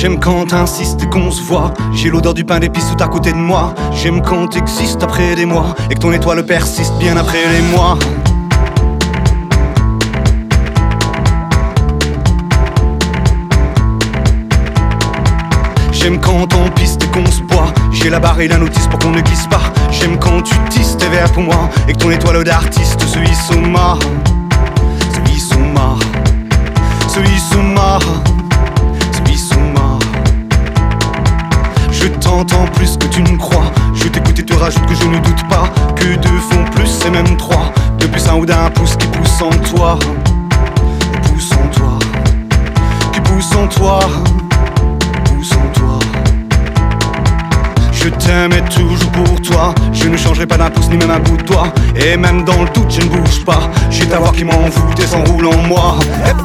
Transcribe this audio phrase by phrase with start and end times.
[0.00, 1.74] J'aime quand t'insistes et qu'on se voit.
[1.92, 3.74] J'ai l'odeur du pain d'épices tout à côté de moi.
[3.92, 7.98] J'aime quand t'existes après des mois et que ton étoile persiste bien après les mois.
[15.92, 17.70] J'aime quand on piste et qu'on se boit.
[17.92, 19.70] J'ai la barre et la notice pour qu'on ne glisse pas.
[19.90, 23.50] J'aime quand tu tisses tes verres pour moi et que ton étoile d'artiste se hisse
[23.54, 23.98] au mât.
[32.20, 33.70] T'entends plus que tu ne crois.
[33.94, 37.10] Je t'écoute et te rajoute que je ne doute pas que deux font plus, c'est
[37.10, 37.72] même trois.
[37.98, 39.98] De plus un ou d'un pouce qui pousse en toi.
[41.22, 41.98] Pousse en toi.
[43.12, 44.00] Qui pousse en toi.
[45.24, 45.98] Pousse en toi.
[47.92, 49.74] Je t'aimais toujours pour toi.
[49.92, 51.72] Je ne changerai pas d'un pouce ni même un bout de toi.
[51.96, 53.70] Et même dans le doute, je ne bouge pas.
[53.90, 55.98] J'ai ta voix qui m'envoûte et s'enroule en moi.
[56.24, 56.36] Deep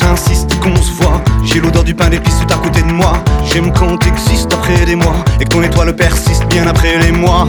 [0.00, 1.20] t'insistes qu'on se voit.
[1.44, 3.12] J'ai l'odeur du pain d'épices tout à côté de moi.
[3.44, 7.46] J'aime quand t'existes après des mois et que ton étoile persiste bien après les mois.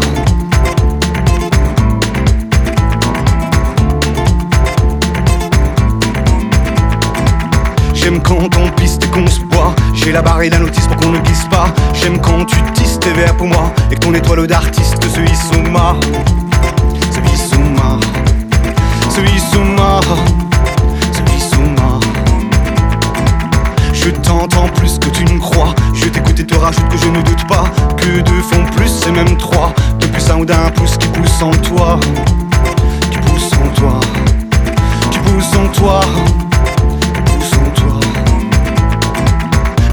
[7.94, 9.74] J'aime quand on piste et qu'on se boit.
[9.94, 11.68] J'ai la barre et la notice pour qu'on ne glisse pas.
[11.94, 15.52] J'aime quand tu tisses tes verres pour moi et que ton étoile d'artiste se hisse
[15.56, 15.96] au mât.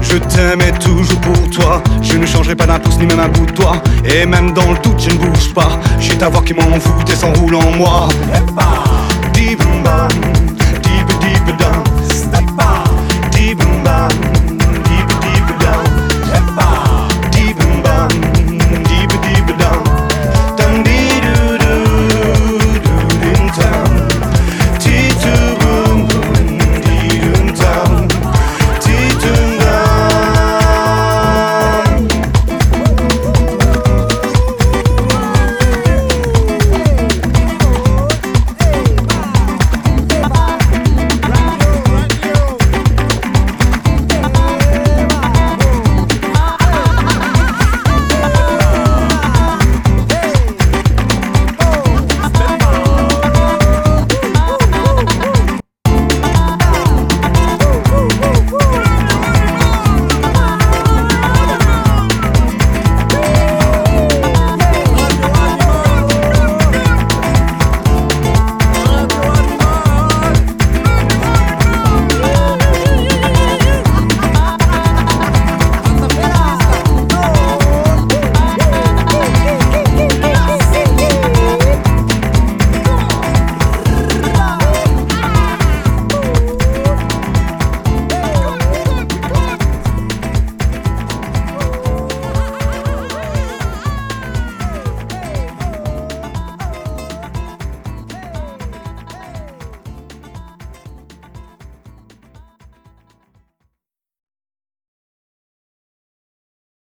[0.01, 1.81] Je t'aimais toujours pour toi.
[2.01, 3.81] Je ne changerai pas d'un pouce ni même un bout de toi.
[4.05, 5.79] Et même dans le doute, je ne bouge pas.
[5.99, 8.07] J'ai ta voix qui m'envoûte et s'enroule en moi.